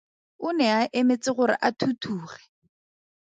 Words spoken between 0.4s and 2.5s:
O ne a emetse gore a thuthuge.